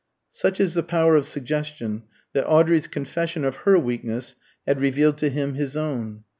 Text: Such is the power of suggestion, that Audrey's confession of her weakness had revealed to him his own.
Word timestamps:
Such 0.31 0.59
is 0.59 0.73
the 0.73 0.81
power 0.81 1.15
of 1.15 1.27
suggestion, 1.27 2.05
that 2.33 2.47
Audrey's 2.47 2.87
confession 2.87 3.45
of 3.45 3.55
her 3.67 3.77
weakness 3.77 4.33
had 4.65 4.81
revealed 4.81 5.19
to 5.19 5.29
him 5.29 5.53
his 5.53 5.77
own. 5.77 6.23